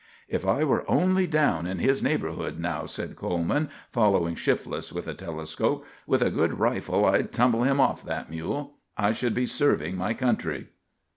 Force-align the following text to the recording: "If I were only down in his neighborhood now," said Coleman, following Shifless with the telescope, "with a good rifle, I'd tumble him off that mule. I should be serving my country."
"If 0.27 0.47
I 0.47 0.63
were 0.63 0.83
only 0.89 1.27
down 1.27 1.67
in 1.67 1.77
his 1.77 2.01
neighborhood 2.01 2.57
now," 2.59 2.87
said 2.87 3.15
Coleman, 3.15 3.69
following 3.91 4.33
Shifless 4.33 4.91
with 4.91 5.05
the 5.05 5.13
telescope, 5.13 5.85
"with 6.07 6.23
a 6.23 6.31
good 6.31 6.57
rifle, 6.57 7.05
I'd 7.05 7.31
tumble 7.31 7.61
him 7.61 7.79
off 7.79 8.03
that 8.05 8.27
mule. 8.27 8.77
I 8.97 9.11
should 9.11 9.35
be 9.35 9.45
serving 9.45 9.95
my 9.95 10.15
country." 10.15 10.69